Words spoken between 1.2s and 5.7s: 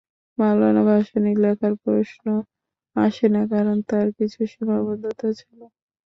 লেখার প্রশ্ন আসে না, কারণ তাঁর কিছু সীমাবদ্ধতা ছিল।